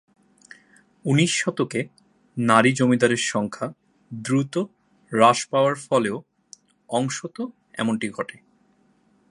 [1.05, 1.79] উনিশ শতকে
[2.37, 3.67] নারী জমিদারের সংখ্যা
[4.11, 4.55] দ্রুত
[5.11, 6.17] হ্রাস পাওয়ার ফলেও
[6.89, 7.37] অংশত
[7.73, 8.37] এমনটি ঘটে।